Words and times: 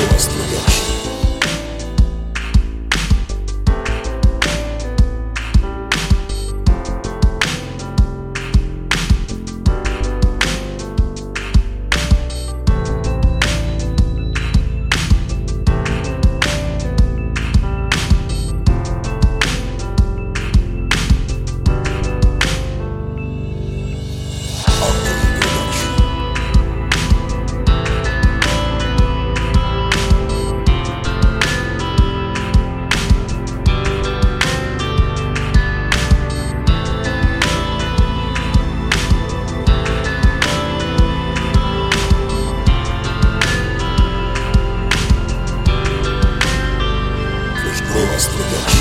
It's 0.00 0.37
Let's 48.18 48.26
do 48.26 48.36
this. 48.36 48.77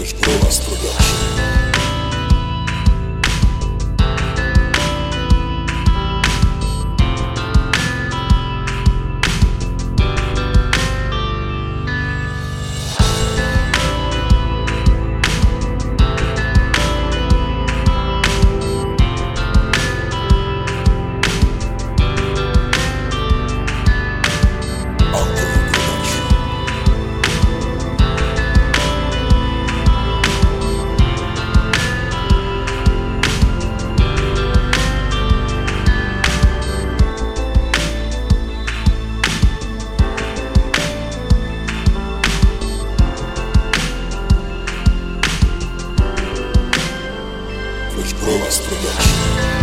Flash 0.00 0.14
Bros 0.14 0.60
Production. 0.60 1.29
ночь 48.00 48.14
провоз 48.14 48.58
трудашь 48.60 49.59